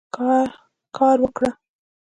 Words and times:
کار 0.97 1.17
وکړه. 1.23 1.49